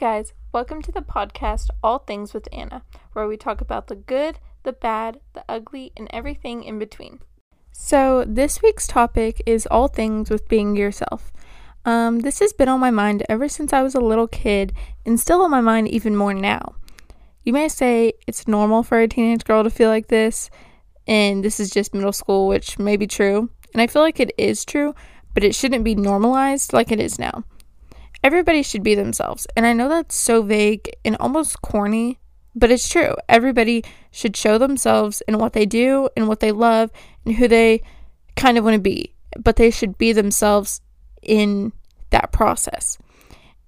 guys, 0.00 0.32
welcome 0.50 0.80
to 0.80 0.90
the 0.90 1.02
podcast 1.02 1.66
All 1.82 1.98
Things 1.98 2.32
with 2.32 2.48
Anna, 2.54 2.82
where 3.12 3.28
we 3.28 3.36
talk 3.36 3.60
about 3.60 3.88
the 3.88 3.94
good, 3.94 4.38
the 4.62 4.72
bad, 4.72 5.20
the 5.34 5.44
ugly, 5.46 5.92
and 5.94 6.08
everything 6.10 6.64
in 6.64 6.78
between. 6.78 7.18
So, 7.70 8.24
this 8.26 8.62
week's 8.62 8.86
topic 8.86 9.42
is 9.44 9.66
all 9.66 9.88
things 9.88 10.30
with 10.30 10.48
being 10.48 10.74
yourself. 10.74 11.30
Um, 11.84 12.20
this 12.20 12.38
has 12.38 12.54
been 12.54 12.70
on 12.70 12.80
my 12.80 12.90
mind 12.90 13.24
ever 13.28 13.46
since 13.46 13.74
I 13.74 13.82
was 13.82 13.94
a 13.94 14.00
little 14.00 14.26
kid 14.26 14.72
and 15.04 15.20
still 15.20 15.42
on 15.42 15.50
my 15.50 15.60
mind 15.60 15.88
even 15.88 16.16
more 16.16 16.32
now. 16.32 16.76
You 17.44 17.52
may 17.52 17.68
say 17.68 18.14
it's 18.26 18.48
normal 18.48 18.82
for 18.82 18.98
a 19.00 19.06
teenage 19.06 19.44
girl 19.44 19.64
to 19.64 19.68
feel 19.68 19.90
like 19.90 20.08
this, 20.08 20.48
and 21.06 21.44
this 21.44 21.60
is 21.60 21.68
just 21.68 21.92
middle 21.92 22.14
school, 22.14 22.48
which 22.48 22.78
may 22.78 22.96
be 22.96 23.06
true, 23.06 23.50
and 23.74 23.82
I 23.82 23.86
feel 23.86 24.00
like 24.00 24.18
it 24.18 24.32
is 24.38 24.64
true, 24.64 24.94
but 25.34 25.44
it 25.44 25.54
shouldn't 25.54 25.84
be 25.84 25.94
normalized 25.94 26.72
like 26.72 26.90
it 26.90 27.00
is 27.00 27.18
now. 27.18 27.44
Everybody 28.22 28.62
should 28.62 28.82
be 28.82 28.94
themselves, 28.94 29.46
and 29.56 29.66
I 29.66 29.72
know 29.72 29.88
that's 29.88 30.14
so 30.14 30.42
vague 30.42 30.90
and 31.04 31.16
almost 31.16 31.62
corny, 31.62 32.18
but 32.54 32.70
it's 32.70 32.88
true. 32.88 33.14
Everybody 33.28 33.84
should 34.10 34.36
show 34.36 34.58
themselves 34.58 35.22
in 35.26 35.38
what 35.38 35.54
they 35.54 35.64
do 35.64 36.08
and 36.16 36.28
what 36.28 36.40
they 36.40 36.52
love 36.52 36.90
and 37.24 37.36
who 37.36 37.48
they 37.48 37.82
kind 38.36 38.58
of 38.58 38.64
want 38.64 38.74
to 38.74 38.80
be, 38.80 39.14
but 39.38 39.56
they 39.56 39.70
should 39.70 39.96
be 39.96 40.12
themselves 40.12 40.80
in 41.22 41.72
that 42.10 42.32
process. 42.32 42.98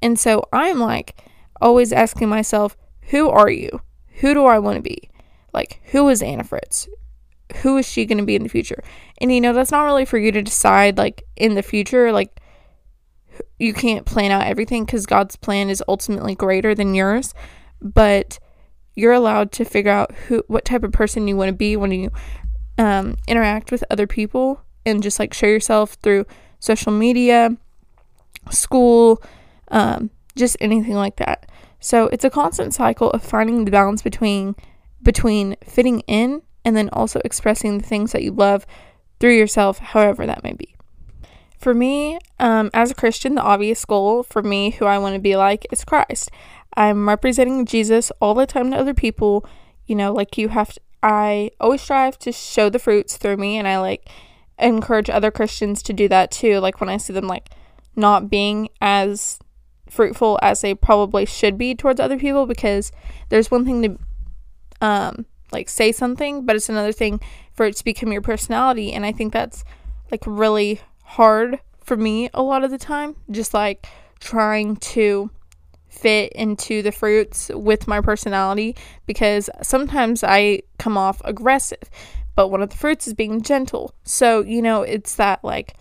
And 0.02 0.19
so 0.19 0.45
I'm 0.52 0.79
like 0.79 1.16
always 1.60 1.93
asking 1.93 2.29
myself, 2.29 2.77
who 3.02 3.30
are 3.30 3.51
you? 3.51 3.80
Who 4.16 4.34
do 4.34 4.45
I 4.45 4.59
want 4.59 4.77
to 4.77 4.82
be? 4.82 5.10
Like, 5.55 5.80
who 5.84 6.09
is 6.09 6.23
Anna 6.23 6.45
Fritz? 6.45 6.88
Who 7.57 7.77
is 7.77 7.87
she 7.87 8.07
going 8.07 8.18
to 8.18 8.24
be 8.24 8.37
in 8.37 8.43
the 8.43 8.49
future? 8.49 8.82
And 9.18 9.32
you 9.32 9.40
know, 9.40 9.52
that's 9.52 9.71
not 9.71 9.84
really 9.84 10.05
for 10.05 10.18
you 10.18 10.32
to 10.32 10.43
decide, 10.43 10.99
like, 10.99 11.23
in 11.37 11.55
the 11.55 11.62
future. 11.62 12.10
Like, 12.10 12.40
you 13.63 13.73
can't 13.73 14.05
plan 14.05 14.32
out 14.32 14.45
everything 14.45 14.85
because 14.85 15.07
God's 15.07 15.37
plan 15.37 15.71
is 15.71 15.82
ultimately 15.87 16.35
greater 16.35 16.74
than 16.74 16.96
yours. 16.96 17.32
But 17.80 18.41
you're 18.96 19.13
allowed 19.13 19.52
to 19.52 19.65
figure 19.65 19.93
out 19.93 20.13
who, 20.13 20.43
what 20.49 20.65
type 20.65 20.82
of 20.82 20.93
person 20.93 21.29
you 21.29 21.37
want 21.37 21.49
to 21.49 21.55
be 21.55 21.77
when 21.77 21.93
you 21.93 22.10
um, 22.77 23.16
interact 23.29 23.71
with 23.71 23.85
other 23.88 24.09
people 24.09 24.60
and 24.85 25.01
just 25.02 25.21
like 25.21 25.33
show 25.33 25.46
yourself 25.46 25.95
through 26.02 26.27
social 26.59 26.90
media, 26.90 27.57
school, 28.51 29.23
um, 29.68 30.10
just 30.35 30.57
anything 30.60 30.95
like 30.95 31.16
that. 31.16 31.49
So 31.79 32.07
it's 32.09 32.24
a 32.24 32.30
constant 32.30 32.74
cycle 32.74 33.10
of 33.10 33.23
finding 33.23 33.65
the 33.65 33.71
balance 33.71 34.02
between 34.02 34.57
between 35.02 35.57
fitting 35.65 36.01
in 36.01 36.43
and 36.65 36.77
then 36.77 36.88
also 36.93 37.21
expressing 37.24 37.79
the 37.79 37.85
things 37.85 38.13
that 38.13 38.23
you 38.23 38.33
love 38.33 38.66
through 39.18 39.37
yourself, 39.37 39.79
however 39.79 40.27
that 40.27 40.45
may 40.45 40.52
be. 40.52 40.77
For 41.63 41.74
me, 41.74 42.18
um, 42.41 42.71
as 42.74 42.91
a 42.91 42.95
Christian, 42.95 43.37
the 43.37 43.43
obvious 43.43 43.85
goal 43.85 44.24
for 44.24 44.43
me, 44.43 44.71
who 44.73 44.85
I 44.85 44.99
want 44.99 45.15
to 45.15 45.21
be 45.21 45.37
like, 45.37 45.65
is 45.71 45.85
Christ. 45.85 46.29
I'm 46.77 47.09
representing 47.09 47.66
Jesus 47.66 48.10
all 48.21 48.35
the 48.35 48.46
time 48.46 48.73
to 48.73 48.77
other 48.77 48.95
people. 48.95 49.46
You 49.87 49.95
know, 49.95 50.13
like 50.13 50.37
you 50.37 50.49
have 50.49 50.73
to, 50.73 50.80
I 51.05 51.52
always 51.60 51.80
strive 51.80 52.18
to 52.18 52.33
show 52.33 52.68
the 52.68 52.80
fruits 52.80 53.16
through 53.16 53.37
me, 53.37 53.59
and 53.59 53.68
I 53.68 53.79
like 53.79 54.09
encourage 54.59 55.09
other 55.09 55.30
Christians 55.30 55.85
to 55.85 55.93
do 55.93 56.09
that 56.09 56.33
too. 56.33 56.59
Like 56.59 56.80
when 56.80 56.90
I 56.90 56.96
see 56.96 57.13
them 57.13 57.29
like 57.29 57.51
not 57.95 58.29
being 58.29 58.68
as 58.80 59.38
fruitful 59.88 60.40
as 60.43 60.63
they 60.63 60.74
probably 60.74 61.27
should 61.27 61.57
be 61.57 61.77
towards 61.77 62.01
other 62.01 62.18
people, 62.18 62.45
because 62.45 62.90
there's 63.29 63.52
one 63.52 63.65
thing 63.65 63.83
to 63.83 63.99
um 64.84 65.27
like 65.53 65.69
say 65.69 65.93
something, 65.93 66.44
but 66.44 66.56
it's 66.56 66.69
another 66.69 66.93
thing 66.93 67.21
for 67.53 67.66
it 67.66 67.77
to 67.77 67.84
become 67.84 68.10
your 68.10 68.21
personality, 68.21 68.93
and 68.93 69.06
I 69.06 69.12
think 69.12 69.33
that's 69.33 69.62
like 70.11 70.25
really 70.27 70.81
hard 71.12 71.59
for 71.83 71.97
me 71.97 72.31
a 72.34 72.43
lot 72.43 72.65
of 72.65 72.71
the 72.71 72.78
time. 72.78 73.17
Just 73.31 73.55
like 73.55 73.87
trying 74.21 74.77
to 74.77 75.31
fit 75.89 76.33
into 76.33 76.83
the 76.83 76.93
fruits 76.93 77.50
with 77.55 77.87
my 77.87 78.00
personality 78.00 78.75
because 79.06 79.50
sometimes 79.62 80.25
I 80.25 80.62
come 80.78 80.97
off 80.97 81.21
aggressive 81.25 81.91
but 82.34 82.49
one 82.49 82.62
of 82.62 82.71
the 82.71 82.77
fruits 82.77 83.06
is 83.06 83.15
being 83.15 83.43
gentle. 83.43 83.95
So, 84.05 84.43
you 84.43 84.62
know, 84.62 84.83
it's 84.83 85.17
that 85.17 85.43
like 85.45 85.75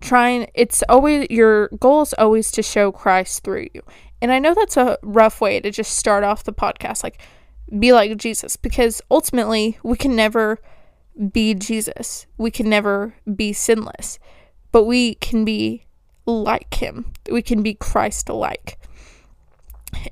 trying 0.00 0.50
it's 0.54 0.82
always 0.88 1.26
your 1.30 1.68
goal 1.80 2.02
is 2.02 2.14
always 2.14 2.50
to 2.52 2.62
show 2.62 2.92
Christ 2.92 3.44
through 3.44 3.68
you. 3.74 3.82
And 4.20 4.32
I 4.32 4.38
know 4.38 4.54
that's 4.54 4.76
a 4.76 4.98
rough 5.02 5.40
way 5.40 5.60
to 5.60 5.70
just 5.70 5.96
start 5.96 6.24
off 6.24 6.44
the 6.44 6.52
podcast 6.52 7.02
like 7.02 7.20
be 7.78 7.92
like 7.92 8.16
Jesus 8.16 8.56
because 8.56 9.02
ultimately 9.10 9.78
we 9.82 9.96
can 9.96 10.16
never 10.16 10.58
be 11.32 11.54
Jesus. 11.54 12.26
We 12.38 12.50
can 12.50 12.68
never 12.68 13.14
be 13.34 13.52
sinless. 13.52 14.18
But 14.72 14.84
we 14.84 15.14
can 15.16 15.44
be 15.44 15.86
like 16.26 16.74
him. 16.74 17.12
We 17.30 17.42
can 17.42 17.62
be 17.62 17.74
Christ 17.74 18.28
like. 18.28 18.78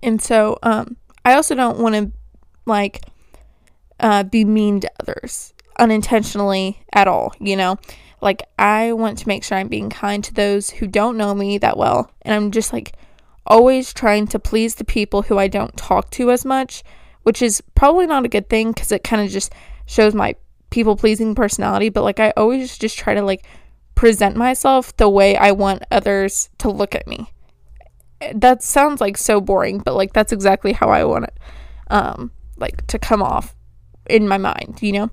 And 0.03 0.23
so 0.23 0.59
um 0.63 0.97
I 1.25 1.35
also 1.35 1.55
don't 1.55 1.79
want 1.79 1.95
to 1.95 2.13
like 2.67 3.01
uh, 4.01 4.25
be 4.25 4.45
mean 4.45 4.81
to 4.81 4.91
others 5.01 5.55
unintentionally 5.79 6.83
at 6.93 7.09
all, 7.09 7.35
you 7.41 7.57
know? 7.57 7.79
Like, 8.21 8.43
I 8.59 8.93
want 8.93 9.19
to 9.19 9.29
make 9.29 9.43
sure 9.43 9.59
I'm 9.59 9.69
being 9.69 9.91
kind 9.91 10.23
to 10.25 10.35
those 10.35 10.71
who 10.71 10.87
don't 10.87 11.17
know 11.17 11.35
me 11.35 11.59
that 11.59 11.77
well. 11.77 12.11
And 12.23 12.35
I'm 12.35 12.51
just 12.51 12.73
like 12.73 12.95
always 13.47 13.93
trying 13.93 14.29
to 14.29 14.39
please 14.39 14.77
the 14.77 14.85
people 14.85 15.23
who 15.23 15.39
I 15.39 15.49
don't 15.49 15.77
talk 15.77 16.11
to 16.11 16.31
as 16.31 16.45
much, 16.45 16.85
which 17.25 17.43
is 17.43 17.63
probably 17.75 18.07
not 18.07 18.25
a 18.25 18.29
good 18.29 18.49
thing 18.49 18.73
because 18.73 18.93
it 18.93 19.03
kind 19.03 19.23
of 19.23 19.31
just 19.31 19.53
shows 19.87 20.15
my 20.15 20.37
people 20.73 20.97
pleasing 20.97 21.37
personality. 21.37 21.89
But 21.89 22.03
like, 22.03 22.19
I 22.19 22.33
always 22.37 22.77
just 22.77 22.99
try 22.99 23.15
to 23.15 23.23
like 23.23 23.47
present 23.95 24.37
myself 24.37 24.97
the 24.97 25.09
way 25.09 25.37
I 25.37 25.53
want 25.53 25.85
others 25.93 26.51
to 26.59 26.71
look 26.71 26.97
at 26.97 27.07
me. 27.07 27.33
That 28.35 28.63
sounds 28.63 29.01
like 29.01 29.17
so 29.17 29.41
boring, 29.41 29.79
but 29.79 29.95
like, 29.95 30.13
that's 30.13 30.33
exactly 30.33 30.73
how 30.73 30.89
I 30.89 31.05
want 31.05 31.25
it. 31.25 31.39
Um, 31.89 32.33
like 32.57 32.87
to 32.89 32.99
come 32.99 33.23
off 33.23 33.55
in 34.09 34.27
my 34.27 34.39
mind, 34.39 34.79
you 34.81 34.93
know? 34.93 35.11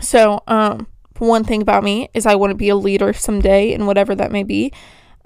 So, 0.00 0.42
um, 0.46 0.86
one 1.18 1.44
thing 1.44 1.60
about 1.60 1.84
me 1.84 2.08
is 2.14 2.24
I 2.26 2.34
want 2.34 2.50
to 2.50 2.56
be 2.56 2.70
a 2.70 2.76
leader 2.76 3.12
someday 3.12 3.72
in 3.72 3.86
whatever 3.86 4.14
that 4.14 4.32
may 4.32 4.42
be. 4.42 4.72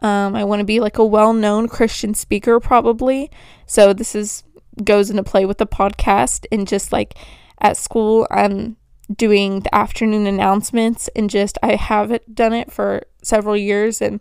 Um, 0.01 0.35
I 0.35 0.45
want 0.45 0.61
to 0.61 0.65
be 0.65 0.81
like 0.81 0.99
a 0.99 1.05
well-known 1.05 1.69
Christian 1.69 2.15
speaker 2.15 2.59
probably. 2.59 3.31
So 3.67 3.93
this 3.93 4.15
is 4.15 4.43
goes 4.83 5.09
into 5.09 5.23
play 5.23 5.45
with 5.45 5.59
the 5.59 5.67
podcast 5.67 6.47
and 6.51 6.67
just 6.67 6.93
like 6.93 7.15
at 7.61 7.77
school 7.77 8.27
I'm 8.29 8.77
doing 9.15 9.61
the 9.61 9.75
afternoon 9.75 10.27
announcements 10.27 11.09
and 11.15 11.29
just 11.29 11.59
I 11.63 11.75
haven't 11.75 12.35
done 12.35 12.53
it 12.53 12.73
for 12.73 13.03
several 13.23 13.57
years 13.57 14.01
and 14.01 14.21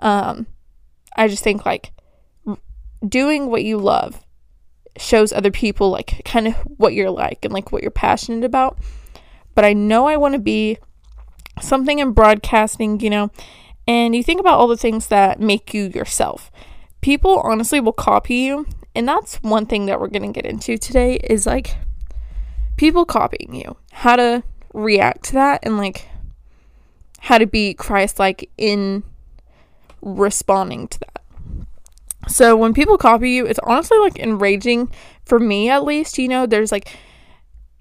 um 0.00 0.46
I 1.16 1.28
just 1.28 1.42
think 1.42 1.64
like 1.64 1.92
doing 3.06 3.46
what 3.48 3.64
you 3.64 3.78
love 3.78 4.24
shows 4.98 5.32
other 5.32 5.50
people 5.50 5.90
like 5.90 6.22
kind 6.24 6.46
of 6.46 6.54
what 6.76 6.94
you're 6.94 7.10
like 7.10 7.44
and 7.44 7.52
like 7.52 7.72
what 7.72 7.82
you're 7.82 7.90
passionate 7.90 8.44
about. 8.44 8.78
But 9.54 9.64
I 9.64 9.72
know 9.72 10.06
I 10.06 10.16
want 10.16 10.34
to 10.34 10.40
be 10.40 10.78
something 11.60 11.98
in 11.98 12.12
broadcasting, 12.12 13.00
you 13.00 13.10
know, 13.10 13.30
and 13.86 14.14
you 14.14 14.22
think 14.22 14.40
about 14.40 14.58
all 14.58 14.68
the 14.68 14.76
things 14.76 15.08
that 15.08 15.40
make 15.40 15.74
you 15.74 15.88
yourself. 15.88 16.50
People 17.00 17.40
honestly 17.40 17.80
will 17.80 17.92
copy 17.92 18.36
you, 18.36 18.66
and 18.94 19.08
that's 19.08 19.36
one 19.36 19.66
thing 19.66 19.86
that 19.86 20.00
we're 20.00 20.08
going 20.08 20.32
to 20.32 20.40
get 20.40 20.48
into 20.48 20.78
today 20.78 21.16
is 21.16 21.46
like 21.46 21.76
people 22.76 23.04
copying 23.04 23.54
you. 23.54 23.76
How 23.92 24.16
to 24.16 24.42
react 24.72 25.24
to 25.24 25.32
that 25.34 25.60
and 25.62 25.76
like 25.76 26.08
how 27.20 27.38
to 27.38 27.46
be 27.46 27.74
Christ 27.74 28.18
like 28.18 28.50
in 28.58 29.04
responding 30.00 30.88
to 30.88 30.98
that. 31.00 31.22
So 32.28 32.56
when 32.56 32.74
people 32.74 32.98
copy 32.98 33.30
you, 33.30 33.46
it's 33.46 33.60
honestly 33.62 33.98
like 33.98 34.18
enraging 34.18 34.90
for 35.24 35.38
me 35.38 35.70
at 35.70 35.84
least, 35.84 36.18
you 36.18 36.28
know, 36.28 36.46
there's 36.46 36.72
like 36.72 36.96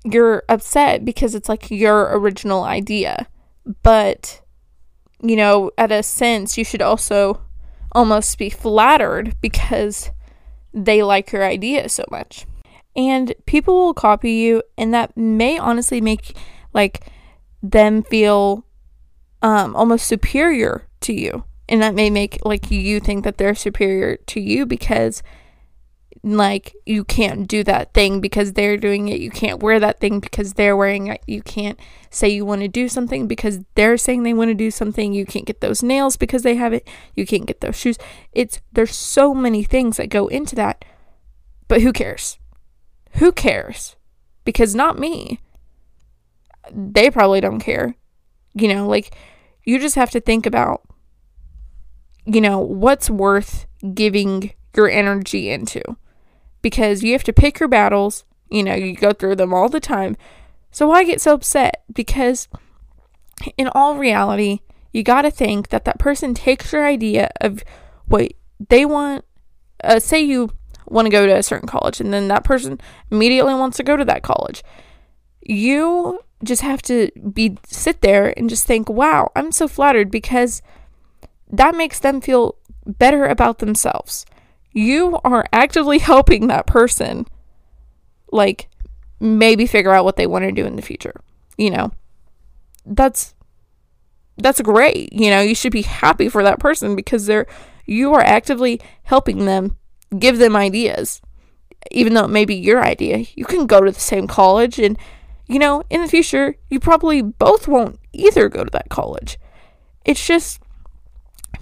you're 0.03 0.43
upset 0.49 1.05
because 1.05 1.35
it's 1.35 1.49
like 1.49 1.69
your 1.69 2.17
original 2.17 2.63
idea. 2.63 3.27
But 3.83 4.41
you 5.21 5.35
know, 5.35 5.71
at 5.77 5.91
a 5.91 6.01
sense, 6.01 6.57
you 6.57 6.63
should 6.63 6.81
also 6.81 7.41
almost 7.91 8.37
be 8.37 8.49
flattered 8.49 9.35
because 9.41 10.09
they 10.73 11.03
like 11.03 11.31
your 11.31 11.45
idea 11.45 11.89
so 11.89 12.03
much. 12.09 12.45
And 12.95 13.33
people 13.45 13.73
will 13.75 13.93
copy 13.93 14.31
you 14.31 14.63
and 14.77 14.93
that 14.93 15.15
may 15.15 15.57
honestly 15.57 16.01
make 16.01 16.35
like 16.73 17.05
them 17.63 18.03
feel 18.03 18.65
um 19.41 19.75
almost 19.75 20.07
superior 20.07 20.87
to 21.01 21.13
you. 21.13 21.45
And 21.69 21.81
that 21.81 21.95
may 21.95 22.09
make 22.09 22.39
like 22.43 22.69
you 22.69 22.99
think 22.99 23.23
that 23.23 23.37
they're 23.37 23.55
superior 23.55 24.17
to 24.17 24.41
you 24.41 24.65
because 24.65 25.23
like 26.23 26.75
you 26.85 27.03
can't 27.03 27.47
do 27.47 27.63
that 27.63 27.93
thing 27.93 28.21
because 28.21 28.53
they're 28.53 28.77
doing 28.77 29.07
it. 29.07 29.19
You 29.19 29.31
can't 29.31 29.61
wear 29.63 29.79
that 29.79 29.99
thing 29.99 30.19
because 30.19 30.53
they're 30.53 30.77
wearing 30.77 31.07
it. 31.07 31.21
You 31.25 31.41
can't 31.41 31.79
say 32.09 32.29
you 32.29 32.45
want 32.45 32.61
to 32.61 32.67
do 32.67 32.87
something 32.87 33.27
because 33.27 33.59
they're 33.75 33.97
saying 33.97 34.23
they 34.23 34.33
want 34.33 34.49
to 34.49 34.55
do 34.55 34.69
something. 34.69 35.13
You 35.13 35.25
can't 35.25 35.45
get 35.45 35.61
those 35.61 35.81
nails 35.81 36.17
because 36.17 36.43
they 36.43 36.55
have 36.55 36.73
it. 36.73 36.87
You 37.15 37.25
can't 37.25 37.47
get 37.47 37.61
those 37.61 37.75
shoes. 37.75 37.97
It's 38.33 38.61
there's 38.71 38.95
so 38.95 39.33
many 39.33 39.63
things 39.63 39.97
that 39.97 40.09
go 40.09 40.27
into 40.27 40.55
that. 40.55 40.85
But 41.67 41.81
who 41.81 41.93
cares 41.93 42.37
who 43.15 43.31
cares 43.31 43.95
because 44.45 44.75
not 44.75 44.99
me 44.99 45.39
they 46.71 47.09
probably 47.09 47.41
don't 47.41 47.59
care 47.59 47.95
you 48.53 48.67
know 48.67 48.87
like 48.87 49.15
you 49.63 49.79
just 49.79 49.95
have 49.95 50.11
to 50.11 50.19
think 50.19 50.45
about 50.45 50.81
you 52.25 52.41
know, 52.41 52.59
what's 52.59 53.09
worth 53.09 53.65
giving 53.93 54.53
your 54.75 54.89
energy 54.89 55.49
into 55.49 55.81
because 56.61 57.03
you 57.03 57.13
have 57.13 57.23
to 57.23 57.33
pick 57.33 57.59
your 57.59 57.69
battles. 57.69 58.25
You 58.49 58.63
know, 58.63 58.75
you 58.75 58.95
go 58.95 59.11
through 59.11 59.35
them 59.35 59.53
all 59.53 59.69
the 59.69 59.79
time. 59.79 60.17
So 60.71 60.87
why 60.87 61.03
get 61.03 61.21
so 61.21 61.33
upset 61.33 61.83
because 61.91 62.47
in 63.57 63.69
all 63.73 63.95
reality, 63.95 64.59
you 64.93 65.03
got 65.03 65.23
to 65.23 65.31
think 65.31 65.69
that 65.69 65.85
that 65.85 65.99
person 65.99 66.33
takes 66.33 66.73
your 66.73 66.85
idea 66.85 67.29
of 67.39 67.63
what 68.05 68.33
they 68.69 68.85
want. 68.85 69.25
Uh, 69.83 69.99
say 69.99 70.21
you 70.21 70.51
want 70.91 71.05
to 71.05 71.11
go 71.11 71.25
to 71.25 71.37
a 71.37 71.43
certain 71.43 71.67
college 71.67 71.99
and 71.99 72.13
then 72.13 72.27
that 72.27 72.43
person 72.43 72.79
immediately 73.09 73.53
wants 73.53 73.77
to 73.77 73.83
go 73.83 73.97
to 73.97 74.05
that 74.05 74.23
college. 74.23 74.63
You 75.41 76.19
just 76.43 76.61
have 76.61 76.81
to 76.83 77.09
be 77.33 77.57
sit 77.65 78.01
there 78.01 78.33
and 78.37 78.49
just 78.49 78.65
think, 78.65 78.89
"Wow, 78.89 79.31
I'm 79.35 79.51
so 79.51 79.67
flattered 79.67 80.11
because 80.11 80.61
that 81.49 81.75
makes 81.75 81.99
them 81.99 82.21
feel 82.21 82.55
better 82.85 83.25
about 83.25 83.59
themselves." 83.59 84.25
You 84.71 85.19
are 85.23 85.45
actively 85.51 85.97
helping 86.11 86.47
that 86.47 86.67
person 86.67 87.25
like 88.31 88.69
maybe 89.19 89.65
figure 89.65 89.93
out 89.93 90.05
what 90.05 90.15
they 90.15 90.27
want 90.27 90.45
to 90.45 90.51
do 90.51 90.65
in 90.65 90.75
the 90.75 90.81
future. 90.81 91.21
You 91.57 91.71
know. 91.71 91.91
That's 92.85 93.35
that's 94.37 94.61
great. 94.61 95.13
You 95.13 95.29
know, 95.29 95.41
you 95.41 95.55
should 95.55 95.71
be 95.71 95.83
happy 95.83 96.29
for 96.29 96.43
that 96.43 96.59
person 96.59 96.95
because 96.95 97.25
they're 97.25 97.47
you 97.85 98.13
are 98.13 98.21
actively 98.21 98.81
helping 99.03 99.45
them 99.45 99.77
give 100.17 100.37
them 100.37 100.55
ideas. 100.55 101.21
Even 101.89 102.13
though 102.13 102.25
it 102.25 102.29
may 102.29 102.45
be 102.45 102.55
your 102.55 102.83
idea, 102.83 103.25
you 103.35 103.45
can 103.45 103.65
go 103.65 103.81
to 103.81 103.91
the 103.91 103.99
same 103.99 104.27
college 104.27 104.77
and 104.77 104.97
you 105.51 105.59
know, 105.59 105.83
in 105.89 106.01
the 106.01 106.07
future, 106.07 106.55
you 106.69 106.79
probably 106.79 107.21
both 107.21 107.67
won't 107.67 107.99
either 108.13 108.47
go 108.47 108.63
to 108.63 108.69
that 108.71 108.87
college. 108.87 109.37
It's 110.05 110.25
just 110.25 110.61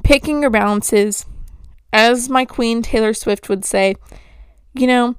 picking 0.03 0.41
your 0.41 0.51
balances. 0.51 1.25
As 1.91 2.29
my 2.29 2.45
queen 2.45 2.83
Taylor 2.83 3.15
Swift 3.15 3.49
would 3.49 3.65
say, 3.65 3.95
you 4.75 4.85
know, 4.85 5.15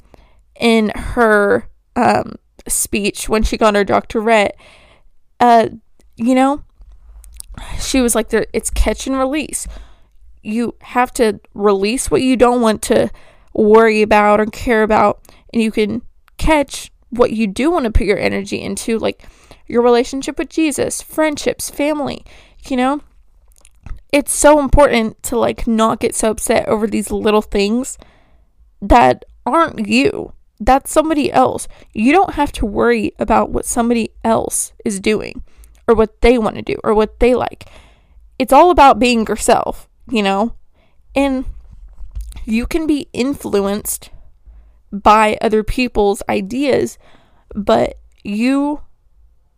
in 0.54 0.92
her 0.94 1.68
um, 1.96 2.36
speech 2.68 3.28
when 3.28 3.42
she 3.42 3.56
got 3.56 3.74
her 3.74 3.82
doctorate, 3.82 4.56
uh, 5.40 5.70
you 6.16 6.36
know, 6.36 6.62
she 7.80 8.00
was 8.00 8.14
like, 8.14 8.32
it's 8.32 8.70
catch 8.70 9.08
and 9.08 9.18
release. 9.18 9.66
You 10.42 10.74
have 10.80 11.12
to 11.14 11.40
release 11.54 12.10
what 12.10 12.22
you 12.22 12.36
don't 12.36 12.60
want 12.60 12.82
to 12.82 13.10
worry 13.52 14.02
about 14.02 14.40
or 14.40 14.46
care 14.46 14.82
about, 14.82 15.20
and 15.52 15.62
you 15.62 15.70
can 15.70 16.02
catch 16.38 16.90
what 17.10 17.32
you 17.32 17.46
do 17.46 17.70
want 17.70 17.84
to 17.84 17.90
put 17.90 18.06
your 18.06 18.18
energy 18.18 18.60
into, 18.60 18.98
like 18.98 19.22
your 19.66 19.82
relationship 19.82 20.38
with 20.38 20.48
Jesus, 20.48 21.02
friendships, 21.02 21.68
family, 21.68 22.24
you 22.66 22.76
know? 22.76 23.00
It's 24.12 24.32
so 24.32 24.58
important 24.58 25.22
to 25.24 25.38
like 25.38 25.66
not 25.66 26.00
get 26.00 26.14
so 26.14 26.30
upset 26.30 26.66
over 26.68 26.86
these 26.86 27.10
little 27.10 27.42
things 27.42 27.98
that 28.80 29.24
aren't 29.46 29.86
you. 29.86 30.32
That's 30.58 30.90
somebody 30.90 31.32
else. 31.32 31.68
You 31.94 32.12
don't 32.12 32.34
have 32.34 32.52
to 32.52 32.66
worry 32.66 33.12
about 33.18 33.50
what 33.50 33.64
somebody 33.64 34.10
else 34.24 34.72
is 34.84 35.00
doing 35.00 35.42
or 35.86 35.94
what 35.94 36.20
they 36.20 36.38
want 36.38 36.56
to 36.56 36.62
do 36.62 36.76
or 36.84 36.94
what 36.94 37.20
they 37.20 37.34
like. 37.34 37.66
It's 38.38 38.52
all 38.52 38.70
about 38.70 38.98
being 38.98 39.26
yourself, 39.26 39.88
you 40.08 40.22
know? 40.22 40.54
And 41.14 41.44
you 42.44 42.66
can 42.66 42.86
be 42.86 43.08
influenced 43.12 44.10
by 44.92 45.38
other 45.40 45.62
people's 45.62 46.22
ideas, 46.28 46.98
but 47.54 47.98
you 48.22 48.82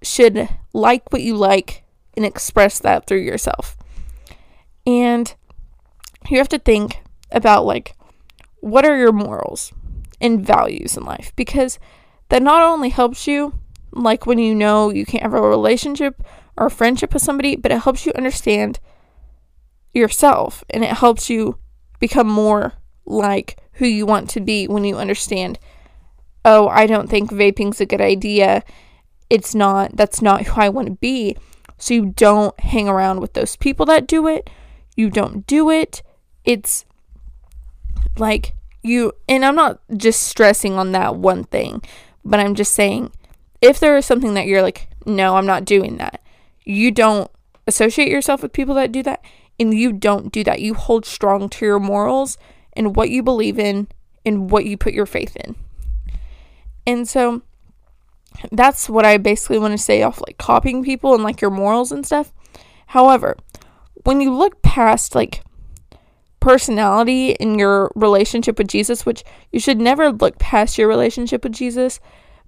should 0.03 0.49
like 0.73 1.13
what 1.13 1.23
you 1.23 1.37
like 1.37 1.85
and 2.15 2.25
express 2.25 2.79
that 2.81 3.07
through 3.07 3.21
yourself. 3.21 3.77
And 4.87 5.35
you 6.29 6.39
have 6.39 6.49
to 6.49 6.59
think 6.59 7.03
about 7.31 7.65
like 7.65 7.97
what 8.61 8.85
are 8.85 8.97
your 8.97 9.13
morals 9.13 9.73
and 10.21 10.45
values 10.47 10.97
in 10.97 11.05
life 11.05 11.33
because 11.35 11.79
that 12.29 12.43
not 12.43 12.63
only 12.63 12.91
helps 12.91 13.27
you 13.27 13.55
like 13.93 14.27
when 14.27 14.39
you 14.39 14.55
know 14.55 14.91
you 14.91 15.05
can't 15.05 15.23
have 15.23 15.35
a 15.35 15.41
relationship 15.41 16.23
or 16.57 16.67
a 16.67 16.71
friendship 16.71 17.13
with 17.13 17.23
somebody, 17.23 17.57
but 17.57 17.73
it 17.73 17.83
helps 17.83 18.07
you 18.07 18.13
understand 18.15 18.79
yourself 19.93 20.65
and 20.71 20.85
it 20.85 20.91
helps 20.91 21.29
you 21.29 21.59
become 21.99 22.29
more 22.29 22.73
like 23.05 23.59
who 23.75 23.87
you 23.87 24.07
want 24.07 24.29
to 24.31 24.41
be 24.41 24.67
when 24.67 24.85
you 24.85 24.97
understand, 24.97 25.59
oh, 26.45 26.69
I 26.69 26.87
don't 26.87 27.09
think 27.09 27.31
vaping's 27.31 27.81
a 27.81 27.87
good 27.87 28.01
idea. 28.01 28.63
It's 29.31 29.55
not, 29.55 29.97
that's 29.97 30.23
not 30.23 30.43
who 30.43 30.61
I 30.61 30.69
want 30.69 30.89
to 30.89 30.95
be. 30.95 31.37
So 31.79 31.95
you 31.95 32.07
don't 32.07 32.59
hang 32.61 32.89
around 32.89 33.21
with 33.21 33.33
those 33.33 33.57
people 33.57 33.87
that 33.87 34.07
do 34.07 34.29
it. 34.29 34.49
You 34.97 35.11
don't 35.11 35.47
do 35.47 35.71
it. 35.71 36.03
It's 36.45 36.85
like 38.19 38.55
you, 38.83 39.13
and 39.29 39.45
I'm 39.45 39.55
not 39.55 39.81
just 39.97 40.23
stressing 40.23 40.75
on 40.75 40.93
that 40.93 41.17
one 41.17 41.45
thing, 41.45 41.83
but 42.25 42.41
I'm 42.41 42.55
just 42.55 42.73
saying 42.73 43.11
if 43.61 43.81
there 43.81 43.97
is 43.97 44.05
something 44.05 44.35
that 44.35 44.47
you're 44.47 44.63
like, 44.63 44.89
no, 45.07 45.37
I'm 45.37 45.47
not 45.47 45.65
doing 45.65 45.97
that, 45.97 46.21
you 46.65 46.91
don't 46.91 47.31
associate 47.67 48.09
yourself 48.09 48.43
with 48.43 48.53
people 48.53 48.75
that 48.75 48.93
do 48.93 49.03
that 49.05 49.25
and 49.63 49.73
you 49.73 49.93
don't 49.93 50.33
do 50.33 50.45
that. 50.45 50.61
You 50.61 50.75
hold 50.75 51.07
strong 51.07 51.49
to 51.49 51.65
your 51.65 51.81
morals 51.81 52.37
and 52.75 52.97
what 52.97 53.11
you 53.11 53.23
believe 53.23 53.59
in 53.59 53.89
and 54.27 54.51
what 54.51 54.67
you 54.67 54.77
put 54.77 54.93
your 54.93 55.07
faith 55.07 55.37
in. 55.37 55.55
And 56.87 57.09
so 57.09 57.43
that's 58.51 58.89
what 58.89 59.05
I 59.05 59.19
basically 59.19 59.59
want 59.59 59.73
to 59.73 59.79
say 59.79 60.03
off 60.03 60.21
like 60.21 60.37
copying 60.39 60.83
people 60.83 61.15
and 61.15 61.23
like 61.23 61.41
your 61.41 61.51
morals 61.51 61.93
and 61.93 62.05
stuff. 62.05 62.33
However, 62.89 63.37
when 64.05 64.21
you 64.21 64.35
look 64.35 64.63
past 64.63 65.15
like 65.15 65.43
personality 66.41 67.31
in 67.31 67.59
your 67.59 67.91
relationship 67.95 68.59
with 68.59 68.69
Jesus, 68.69 69.07
which 69.07 69.23
you 69.53 69.61
should 69.61 69.81
never 69.81 70.11
look 70.11 70.39
past 70.39 70.77
your 70.77 70.89
relationship 70.89 71.45
with 71.45 71.53
Jesus, 71.53 72.01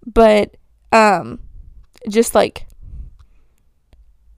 but 0.04 0.56
um 0.92 1.38
just 2.08 2.34
like 2.34 2.66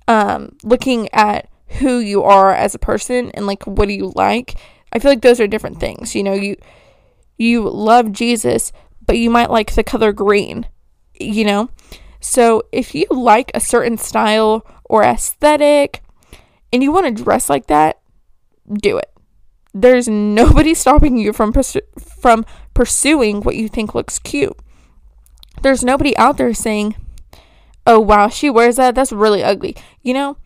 um 0.09 0.57
looking 0.63 1.09
at 1.13 1.49
who 1.69 1.99
you 1.99 2.23
are 2.23 2.55
as 2.55 2.75
a 2.75 2.79
person 2.79 3.31
and 3.33 3.47
like 3.47 3.67
what 3.67 3.89
do 3.89 3.95
you 3.95 4.13
like 4.15 4.57
I 4.97 4.99
feel 4.99 5.11
like 5.11 5.21
those 5.21 5.41
are 5.41 5.47
different 5.47 5.79
things. 5.79 6.15
You 6.15 6.23
know, 6.23 6.33
you 6.33 6.57
you 7.37 7.69
love 7.69 8.13
Jesus, 8.13 8.73
but 9.05 9.19
you 9.19 9.29
might 9.29 9.51
like 9.51 9.75
the 9.75 9.85
color 9.85 10.11
green, 10.11 10.67
you 11.21 11.45
know? 11.45 11.69
So 12.19 12.63
if 12.73 12.95
you 12.95 13.05
like 13.11 13.51
a 13.53 13.61
certain 13.61 13.99
style 13.99 14.67
or 14.85 15.03
aesthetic 15.03 16.03
and 16.73 16.83
you 16.83 16.93
want 16.93 17.15
to 17.15 17.23
dress 17.23 17.51
like 17.51 17.67
that, 17.67 18.01
do 18.73 18.97
it. 18.97 19.13
There's 19.75 20.09
nobody 20.09 20.73
stopping 20.83 21.19
you 21.19 21.35
from 21.35 21.53
from 21.53 22.47
pursuing 22.73 23.43
what 23.43 23.57
you 23.57 23.69
think 23.69 23.95
looks 23.95 24.19
cute. 24.19 24.57
There's 25.61 25.85
nobody 25.85 26.17
out 26.17 26.39
there 26.39 26.55
saying, 26.55 26.97
"Oh 27.87 28.01
wow, 28.01 28.29
she 28.29 28.49
wears 28.49 28.77
that. 28.77 28.95
That's 28.95 29.13
really 29.13 29.43
ugly." 29.43 29.77
You 30.03 30.15
know? 30.15 30.37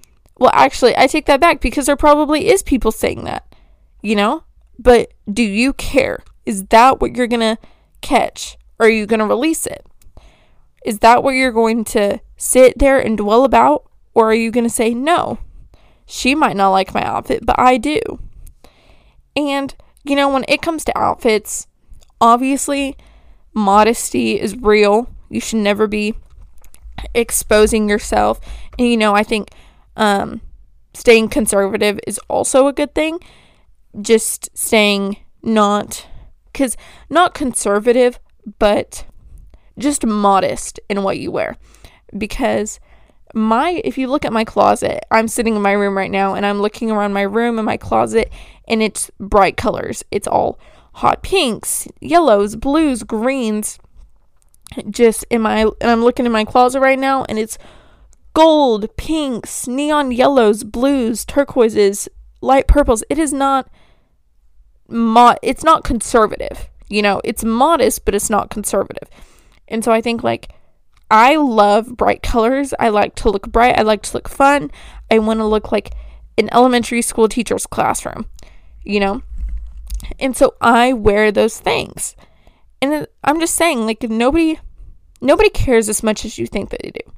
Well, 0.40 0.50
actually, 0.52 0.96
I 0.96 1.06
take 1.06 1.26
that 1.26 1.40
back 1.40 1.60
because 1.60 1.86
there 1.86 1.96
probably 1.96 2.48
is 2.48 2.62
people 2.62 2.90
saying 2.90 3.24
that 3.24 3.50
you 4.02 4.16
know? 4.16 4.44
But 4.78 5.12
do 5.30 5.42
you 5.42 5.72
care? 5.72 6.22
Is 6.46 6.66
that 6.66 7.00
what 7.00 7.14
you're 7.14 7.26
going 7.26 7.56
to 7.56 7.58
catch? 8.00 8.56
Or 8.78 8.86
are 8.86 8.90
you 8.90 9.06
going 9.06 9.20
to 9.20 9.26
release 9.26 9.66
it? 9.66 9.84
Is 10.84 11.00
that 11.00 11.22
what 11.22 11.32
you're 11.32 11.52
going 11.52 11.84
to 11.84 12.20
sit 12.36 12.78
there 12.78 12.98
and 12.98 13.18
dwell 13.18 13.44
about? 13.44 13.84
Or 14.14 14.30
are 14.30 14.34
you 14.34 14.50
going 14.50 14.64
to 14.64 14.70
say, 14.70 14.94
no, 14.94 15.38
she 16.06 16.34
might 16.34 16.56
not 16.56 16.70
like 16.70 16.94
my 16.94 17.04
outfit, 17.04 17.44
but 17.44 17.58
I 17.58 17.76
do? 17.76 18.00
And, 19.36 19.74
you 20.02 20.16
know, 20.16 20.30
when 20.30 20.44
it 20.48 20.62
comes 20.62 20.84
to 20.86 20.98
outfits, 20.98 21.66
obviously, 22.20 22.96
modesty 23.52 24.40
is 24.40 24.56
real. 24.56 25.14
You 25.28 25.40
should 25.40 25.58
never 25.58 25.86
be 25.86 26.14
exposing 27.14 27.88
yourself. 27.88 28.40
And, 28.78 28.88
you 28.88 28.96
know, 28.96 29.14
I 29.14 29.22
think 29.22 29.50
um, 29.96 30.40
staying 30.94 31.28
conservative 31.28 31.98
is 32.06 32.18
also 32.28 32.66
a 32.66 32.72
good 32.72 32.94
thing. 32.94 33.20
Just 34.00 34.56
staying 34.56 35.16
not 35.42 36.06
because 36.52 36.76
not 37.08 37.34
conservative 37.34 38.18
but 38.58 39.04
just 39.78 40.04
modest 40.04 40.80
in 40.88 41.02
what 41.02 41.18
you 41.18 41.30
wear. 41.30 41.56
Because 42.16 42.80
my 43.34 43.80
if 43.84 43.96
you 43.96 44.08
look 44.08 44.24
at 44.24 44.32
my 44.32 44.42
closet 44.44 45.04
i'm 45.12 45.28
sitting 45.28 45.54
in 45.54 45.62
my 45.62 45.70
room 45.70 45.96
right 45.96 46.10
now 46.10 46.34
and 46.34 46.44
i'm 46.44 46.60
looking 46.60 46.90
around 46.90 47.12
my 47.12 47.22
room 47.22 47.60
and 47.60 47.66
my 47.66 47.76
closet 47.76 48.28
and 48.66 48.82
it's 48.82 49.10
bright 49.20 49.56
colors. 49.56 50.04
It's 50.10 50.26
all 50.26 50.58
hot 50.94 51.22
pinks 51.22 51.86
yellows 52.00 52.56
blues 52.56 53.04
greens 53.04 53.78
just 54.90 55.24
in 55.30 55.40
my 55.40 55.60
and 55.60 55.90
i'm 55.90 56.02
looking 56.02 56.26
in 56.26 56.32
my 56.32 56.44
closet 56.44 56.80
right 56.80 56.98
now 56.98 57.24
and 57.24 57.38
it's 57.38 57.58
gold 58.32 58.96
pinks 58.96 59.66
neon 59.66 60.12
yellows 60.12 60.64
blues 60.64 61.24
turquoises 61.24 62.08
light 62.40 62.66
purples 62.66 63.02
it 63.10 63.18
is 63.18 63.32
not 63.32 63.68
mo- 64.90 65.36
it's 65.42 65.64
not 65.64 65.84
conservative. 65.84 66.68
You 66.88 67.02
know, 67.02 67.20
it's 67.24 67.44
modest, 67.44 68.04
but 68.04 68.14
it's 68.14 68.30
not 68.30 68.50
conservative. 68.50 69.08
And 69.68 69.84
so 69.84 69.92
I 69.92 70.00
think 70.00 70.22
like 70.22 70.52
I 71.10 71.36
love 71.36 71.96
bright 71.96 72.22
colors. 72.22 72.74
I 72.78 72.88
like 72.88 73.14
to 73.16 73.30
look 73.30 73.50
bright. 73.50 73.78
I 73.78 73.82
like 73.82 74.02
to 74.02 74.14
look 74.14 74.28
fun. 74.28 74.70
I 75.10 75.18
want 75.18 75.40
to 75.40 75.46
look 75.46 75.72
like 75.72 75.92
an 76.36 76.48
elementary 76.52 77.02
school 77.02 77.28
teacher's 77.28 77.66
classroom, 77.66 78.26
you 78.84 79.00
know? 79.00 79.22
And 80.18 80.36
so 80.36 80.54
I 80.60 80.92
wear 80.92 81.30
those 81.30 81.58
things. 81.58 82.16
And 82.82 83.06
I'm 83.22 83.40
just 83.40 83.54
saying 83.54 83.86
like 83.86 84.02
nobody 84.02 84.58
nobody 85.20 85.50
cares 85.50 85.88
as 85.88 86.02
much 86.02 86.24
as 86.24 86.38
you 86.38 86.46
think 86.46 86.70
that 86.70 86.82
they 86.82 86.90
do. 86.90 87.12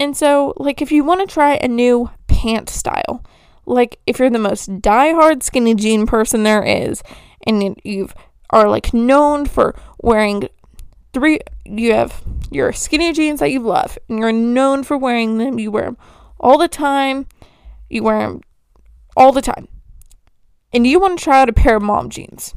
And 0.00 0.16
so 0.16 0.54
like 0.56 0.82
if 0.82 0.90
you 0.90 1.04
want 1.04 1.20
to 1.20 1.32
try 1.32 1.54
a 1.54 1.68
new 1.68 2.10
pant 2.26 2.68
style, 2.68 3.22
like 3.66 4.00
if 4.06 4.18
you're 4.18 4.30
the 4.30 4.38
most 4.38 4.80
die-hard 4.80 5.42
skinny 5.42 5.74
jean 5.74 6.06
person 6.06 6.42
there 6.42 6.64
is 6.64 7.02
and 7.46 7.78
you've 7.84 8.14
are 8.48 8.68
like 8.68 8.92
known 8.92 9.46
for 9.46 9.76
wearing 10.02 10.48
three 11.12 11.38
you 11.64 11.92
have 11.92 12.22
your 12.50 12.72
skinny 12.72 13.12
jeans 13.12 13.38
that 13.38 13.50
you 13.50 13.60
love 13.60 13.96
and 14.08 14.18
you're 14.18 14.32
known 14.32 14.82
for 14.82 14.98
wearing 14.98 15.38
them 15.38 15.58
you 15.58 15.70
wear 15.70 15.84
them 15.84 15.96
all 16.40 16.58
the 16.58 16.66
time 16.66 17.26
you 17.88 18.02
wear 18.02 18.18
them 18.18 18.40
all 19.16 19.30
the 19.30 19.42
time 19.42 19.68
and 20.72 20.86
you 20.86 20.98
want 20.98 21.18
to 21.18 21.24
try 21.24 21.40
out 21.40 21.48
a 21.48 21.52
pair 21.52 21.76
of 21.76 21.82
mom 21.82 22.10
jeans. 22.10 22.54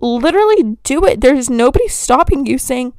Literally 0.00 0.76
do 0.82 1.04
it. 1.04 1.20
There's 1.20 1.48
nobody 1.48 1.88
stopping 1.88 2.46
you 2.46 2.58
saying 2.58 2.92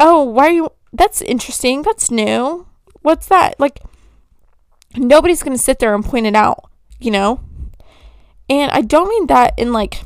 oh 0.00 0.22
why 0.24 0.46
are 0.46 0.50
you 0.50 0.72
that's 0.92 1.22
interesting 1.22 1.82
that's 1.82 2.10
new 2.10 2.66
what's 3.02 3.26
that 3.26 3.58
like 3.58 3.80
nobody's 4.96 5.42
going 5.42 5.56
to 5.56 5.62
sit 5.62 5.78
there 5.78 5.94
and 5.94 6.04
point 6.04 6.26
it 6.26 6.34
out 6.34 6.70
you 7.00 7.10
know 7.10 7.40
and 8.48 8.70
i 8.72 8.80
don't 8.80 9.08
mean 9.08 9.26
that 9.26 9.54
in 9.58 9.72
like 9.72 10.02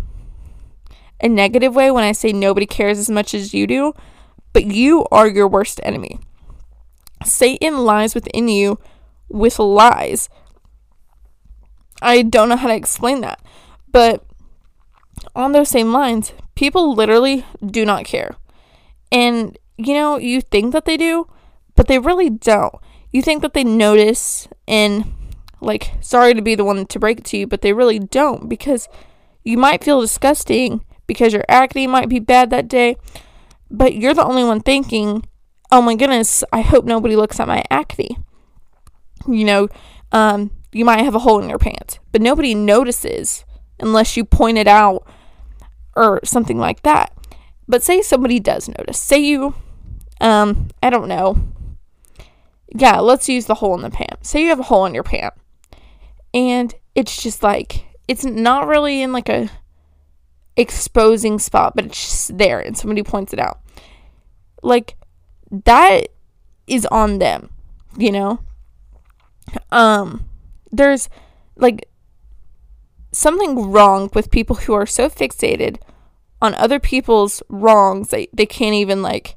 a 1.21 1.29
negative 1.29 1.75
way 1.75 1.91
when 1.91 2.05
I 2.05 2.13
say 2.13 2.33
nobody 2.33 2.67
cares 2.67 2.99
as 2.99 3.11
much 3.11 3.35
as 3.35 3.55
you 3.55 3.67
do, 3.67 3.95
but 4.53 4.65
you 4.67 5.07
are 5.11 5.29
your 5.29 5.49
worst 5.49 5.81
enemy. 5.83 6.19
Satan 7.25 7.85
lies 7.85 8.15
within 8.15 8.49
you 8.49 8.79
with 9.29 9.59
lies. 9.59 10.29
I 12.03 12.23
don't 12.23 12.49
know 12.49 12.57
how 12.57 12.69
to 12.69 12.75
explain 12.75 13.23
that, 13.23 13.41
but 13.91 14.25
on 15.35 15.53
those 15.53 15.71
same 15.71 15.93
lines, 15.93 16.33
people 16.55 16.95
literally 16.95 17.47
do 17.65 17.87
not 17.87 18.05
care. 18.05 18.37
And 19.11 19.59
you 19.77 19.95
know, 19.95 20.17
you 20.17 20.41
think 20.41 20.73
that 20.73 20.85
they 20.85 20.97
do, 20.97 21.29
but 21.75 21.87
they 21.89 21.99
really 21.99 22.31
don't. 22.31 22.75
You 23.13 23.23
think 23.23 23.43
that 23.43 23.55
they 23.55 23.65
notice 23.65 24.49
and 24.67 25.13
like 25.61 25.93
sorry 26.01 26.35
to 26.35 26.43
be 26.43 26.55
the 26.55 26.65
one 26.65 26.87
to 26.87 26.99
break 26.99 27.19
it 27.19 27.25
to 27.27 27.37
you, 27.37 27.47
but 27.47 27.63
they 27.63 27.73
really 27.73 27.99
don't 27.99 28.49
because 28.49 28.89
you 29.45 29.57
might 29.57 29.85
feel 29.85 30.01
disgusting 30.01 30.85
because 31.07 31.33
your 31.33 31.45
acne 31.49 31.87
might 31.87 32.09
be 32.09 32.19
bad 32.19 32.51
that 32.51 32.69
day, 32.69 32.97
but 33.71 33.95
you're 33.95 34.15
the 34.15 34.25
only 34.25 34.45
one 34.45 34.61
thinking, 34.61 35.25
oh 35.71 35.81
my 35.81 35.95
goodness, 35.95 36.43
I 36.53 36.61
hope 36.63 36.85
nobody 36.85 37.17
looks 37.17 37.39
at 37.41 37.49
my 37.49 37.65
acne. 37.71 38.19
You 39.29 39.45
know, 39.45 39.69
um, 40.13 40.51
you 40.73 40.85
might 40.85 41.05
have 41.05 41.15
a 41.15 41.21
hole 41.21 41.41
in 41.41 41.49
your 41.49 41.59
pants, 41.59 41.99
but 42.13 42.23
nobody 42.23 42.55
notices 42.55 43.45
unless 43.81 44.17
you 44.17 44.25
point 44.25 44.59
it 44.59 44.69
out 44.69 45.07
or 45.95 46.21
something 46.25 46.59
like 46.59 46.83
that. 46.83 47.13
But 47.69 47.83
say 47.83 48.03
somebody 48.03 48.39
does 48.39 48.69
notice. 48.69 49.01
Say 49.01 49.19
you, 49.19 49.55
um, 50.21 50.69
I 50.83 50.91
don't 50.91 51.09
know. 51.09 51.39
Yeah, 52.75 53.01
let's 53.01 53.29
use 53.29 53.47
the 53.47 53.55
hole 53.55 53.75
in 53.75 53.83
the 53.83 53.91
pant. 53.91 54.27
Say 54.27 54.43
you 54.43 54.49
have 54.49 54.61
a 54.61 54.65
hole 54.65 54.87
in 54.87 54.95
your 54.95 55.03
pant, 55.03 55.35
and 56.35 56.75
it's 56.95 57.23
just 57.23 57.43
like 57.43 57.85
it's 58.09 58.25
not 58.25 58.67
really 58.67 59.03
in 59.03 59.13
like 59.13 59.29
a 59.29 59.51
exposing 60.57 61.39
spot, 61.39 61.75
but 61.77 61.85
it's 61.87 62.01
just 62.01 62.39
there 62.39 62.61
and 62.61 62.77
somebody 62.77 63.03
points 63.03 63.33
it 63.33 63.39
out. 63.39 63.61
Like 64.63 64.97
that 65.51 66.09
is 66.67 66.87
on 66.87 67.19
them, 67.19 67.51
you 67.97 68.11
know? 68.11 68.41
Um 69.71 70.29
there's 70.73 71.09
like 71.57 71.89
something 73.13 73.71
wrong 73.71 74.11
with 74.15 74.31
people 74.31 74.57
who 74.57 74.75
are 74.75 74.87
so 74.87 75.09
fixated 75.09 75.79
on 76.43 76.55
other 76.55 76.79
people's 76.79 77.43
wrongs 77.49 78.09
they, 78.09 78.29
they 78.33 78.45
can't 78.45 78.75
even 78.75 79.01
like 79.01 79.37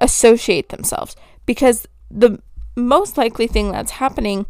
associate 0.00 0.68
themselves 0.70 1.16
because 1.46 1.86
the 2.10 2.40
most 2.76 3.18
likely 3.18 3.46
thing 3.46 3.72
that's 3.72 3.92
happening 3.92 4.46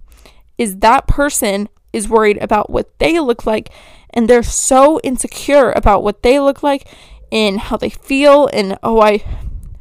is 0.59 0.79
that 0.79 1.07
person 1.07 1.69
is 1.93 2.09
worried 2.09 2.39
about 2.39 2.71
what 2.71 2.99
they 2.99 3.19
look 3.19 3.47
like 3.47 3.71
and 4.11 4.29
they're 4.29 4.43
so 4.43 5.01
insecure 5.01 5.73
about 5.73 6.03
what 6.03 6.23
they 6.23 6.39
look 6.39 6.63
like 6.63 6.87
and 7.33 7.61
how 7.61 7.77
they 7.77 7.91
feel 7.91 8.49
and 8.53 8.79
oh 8.83 9.01
I 9.01 9.25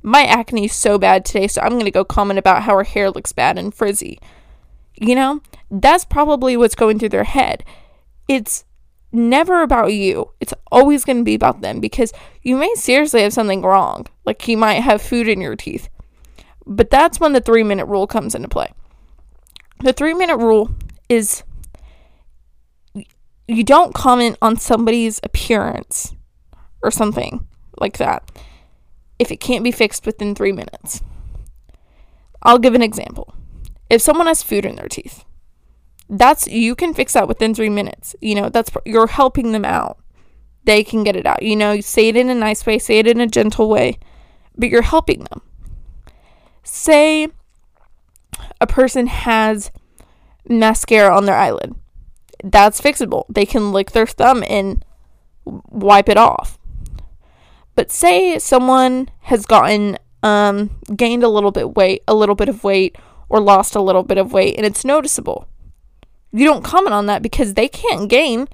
my 0.02 0.24
acne 0.24 0.66
is 0.66 0.74
so 0.74 0.98
bad 0.98 1.26
today 1.26 1.48
so 1.48 1.62
I'm 1.62 1.74
going 1.74 1.86
to 1.86 1.92
go 1.92 2.06
comment 2.06 2.40
about 2.40 2.64
how 2.64 2.76
her 2.76 2.84
hair 2.84 3.12
looks 3.12 3.32
bad 3.32 3.58
and 3.58 3.74
frizzy. 3.74 4.20
You 4.96 5.16
know? 5.16 5.42
That's 5.72 6.06
probably 6.06 6.58
what's 6.58 6.76
going 6.76 7.00
through 7.00 7.10
their 7.10 7.24
head. 7.24 7.64
It's 8.28 8.66
never 9.12 9.62
about 9.62 9.94
you. 9.94 10.32
It's 10.40 10.54
always 10.72 11.06
going 11.06 11.18
to 11.18 11.24
be 11.24 11.36
about 11.36 11.62
them 11.62 11.80
because 11.80 12.14
you 12.42 12.56
may 12.56 12.74
seriously 12.76 13.22
have 13.22 13.34
something 13.34 13.62
wrong. 13.62 14.08
Like 14.26 14.48
you 14.48 14.58
might 14.58 14.82
have 14.82 15.02
food 15.02 15.28
in 15.28 15.42
your 15.42 15.56
teeth. 15.56 15.90
But 16.66 16.90
that's 16.90 17.20
when 17.20 17.34
the 17.34 17.42
3 17.42 17.64
minute 17.64 17.86
rule 17.86 18.08
comes 18.08 18.36
into 18.36 18.48
play. 18.48 18.72
The 19.80 19.94
3 19.94 20.14
minute 20.14 20.38
rule 20.38 20.72
is 21.08 21.44
you 23.48 23.64
don't 23.64 23.96
comment 23.96 24.38
on 24.42 24.58
somebody's 24.58 25.20
appearance 25.24 26.14
or 26.84 26.92
something 26.92 27.48
like 27.80 27.98
that 27.98 28.30
if 29.18 29.32
it 29.32 29.40
can't 29.40 29.64
be 29.64 29.72
fixed 29.72 30.06
within 30.06 30.36
three 30.36 30.52
minutes. 30.52 31.02
I'll 32.44 32.60
give 32.60 32.76
an 32.76 32.82
example. 32.82 33.34
If 33.90 34.02
someone 34.02 34.28
has 34.28 34.44
food 34.44 34.66
in 34.66 34.76
their 34.76 34.88
teeth, 34.88 35.26
that's 36.10 36.48
you 36.48 36.76
can 36.76 36.94
fix 36.94 37.14
that 37.14 37.28
within 37.28 37.54
three 37.54 37.70
minutes. 37.70 38.16
You 38.22 38.36
know, 38.36 38.50
that's 38.50 38.72
you're 38.86 39.08
helping 39.08 39.52
them 39.52 39.66
out. 39.66 39.98
They 40.64 40.84
can 40.84 41.04
get 41.04 41.16
it 41.16 41.26
out. 41.26 41.42
You 41.44 41.56
know, 41.56 41.72
you 41.72 41.82
say 41.82 42.10
it 42.10 42.18
in 42.18 42.30
a 42.30 42.36
nice 42.36 42.66
way, 42.66 42.80
say 42.80 43.00
it 43.00 43.08
in 43.08 43.22
a 43.22 43.28
gentle 43.28 43.70
way, 43.70 43.98
but 44.56 44.70
you're 44.70 44.82
helping 44.82 45.24
them. 45.26 45.42
Say 46.64 47.30
a 48.62 48.68
person 48.68 49.08
has 49.08 49.72
mascara 50.48 51.16
on 51.16 51.26
their 51.26 51.36
eyelid 51.36 51.76
that's 52.44 52.80
fixable. 52.80 53.26
They 53.30 53.46
can 53.46 53.72
lick 53.72 53.92
their 53.92 54.08
thumb 54.08 54.44
and 54.48 54.84
wipe 55.46 56.10
it 56.10 56.18
off. 56.18 56.58
But 57.76 57.92
say 57.92 58.40
someone 58.40 59.10
has 59.22 59.46
gotten 59.46 59.98
um, 60.24 60.80
gained 60.96 61.24
a 61.24 61.30
little 61.30 61.52
bit 61.52 61.76
weight, 61.76 62.04
a 62.08 62.14
little 62.14 62.36
bit 62.36 62.50
of 62.50 62.64
weight, 62.64 62.98
or 63.30 63.40
lost 63.40 63.76
a 63.76 63.82
little 63.82 64.04
bit 64.04 64.18
of 64.18 64.34
weight, 64.34 64.56
and 64.58 64.66
it's 64.66 64.84
noticeable. 64.84 65.48
You 66.32 66.46
don't 66.46 66.64
comment 66.64 66.94
on 66.94 67.08
that 67.08 67.22
because 67.22 67.54
they 67.54 67.68
can't 67.68 68.10
gain 68.10 68.48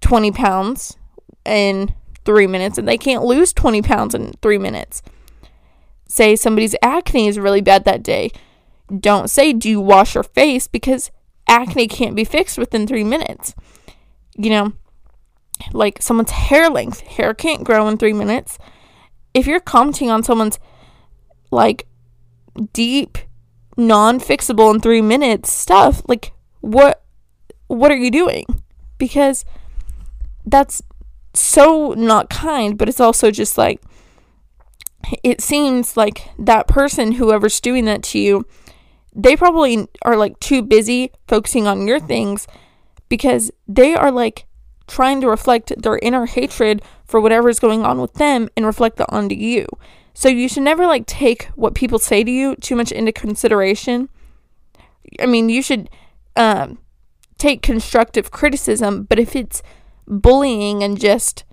20 0.00 0.32
pounds 0.32 0.96
in 1.44 1.94
three 2.24 2.46
minutes, 2.46 2.78
and 2.78 2.86
they 2.86 2.98
can't 2.98 3.24
lose 3.24 3.52
20 3.52 3.82
pounds 3.82 4.14
in 4.14 4.32
three 4.42 4.58
minutes. 4.58 5.02
Say 6.08 6.36
somebody's 6.36 6.76
acne 6.82 7.26
is 7.26 7.38
really 7.38 7.62
bad 7.62 7.84
that 7.84 8.02
day. 8.02 8.30
Don't 9.00 9.30
say, 9.30 9.52
Do 9.52 9.68
you 9.68 9.80
wash 9.80 10.14
your 10.14 10.24
face? 10.24 10.66
Because 10.66 11.10
acne 11.48 11.88
can't 11.88 12.14
be 12.14 12.24
fixed 12.24 12.58
within 12.58 12.86
three 12.86 13.04
minutes. 13.04 13.54
You 14.36 14.50
know, 14.50 14.72
like 15.72 16.02
someone's 16.02 16.30
hair 16.30 16.68
length, 16.68 17.00
hair 17.00 17.34
can't 17.34 17.64
grow 17.64 17.88
in 17.88 17.96
three 17.96 18.12
minutes. 18.12 18.58
If 19.34 19.46
you're 19.46 19.60
commenting 19.60 20.10
on 20.10 20.22
someone's 20.22 20.58
like 21.50 21.86
deep, 22.72 23.18
non 23.76 24.20
fixable 24.20 24.72
in 24.74 24.80
three 24.80 25.02
minutes 25.02 25.50
stuff, 25.50 26.02
like 26.06 26.32
what 26.60 27.01
what 27.72 27.90
are 27.90 27.96
you 27.96 28.10
doing? 28.10 28.44
Because 28.98 29.44
that's 30.44 30.82
so 31.34 31.94
not 31.96 32.30
kind, 32.30 32.76
but 32.76 32.88
it's 32.88 33.00
also 33.00 33.30
just 33.30 33.56
like 33.56 33.80
it 35.22 35.40
seems 35.40 35.96
like 35.96 36.30
that 36.38 36.68
person, 36.68 37.12
whoever's 37.12 37.60
doing 37.60 37.84
that 37.86 38.02
to 38.04 38.18
you, 38.18 38.46
they 39.14 39.36
probably 39.36 39.88
are 40.02 40.16
like 40.16 40.38
too 40.40 40.62
busy 40.62 41.10
focusing 41.26 41.66
on 41.66 41.86
your 41.86 42.00
things 42.00 42.46
because 43.08 43.50
they 43.68 43.94
are 43.94 44.10
like 44.10 44.46
trying 44.86 45.20
to 45.20 45.28
reflect 45.28 45.72
their 45.82 45.98
inner 45.98 46.26
hatred 46.26 46.82
for 47.04 47.20
whatever 47.20 47.48
is 47.48 47.58
going 47.58 47.84
on 47.84 48.00
with 48.00 48.14
them 48.14 48.48
and 48.56 48.64
reflect 48.64 48.96
that 48.96 49.12
onto 49.12 49.34
you. 49.34 49.66
So 50.14 50.28
you 50.28 50.48
should 50.48 50.62
never 50.62 50.86
like 50.86 51.06
take 51.06 51.44
what 51.54 51.74
people 51.74 51.98
say 51.98 52.24
to 52.24 52.30
you 52.30 52.56
too 52.56 52.76
much 52.76 52.92
into 52.92 53.12
consideration. 53.12 54.08
I 55.20 55.26
mean, 55.26 55.48
you 55.48 55.62
should 55.62 55.90
um, 56.36 56.78
take 57.42 57.60
constructive 57.60 58.30
criticism, 58.30 59.02
but 59.02 59.18
if 59.18 59.34
it's 59.34 59.62
bullying 60.06 60.82
and 60.82 60.98
just 60.98 61.44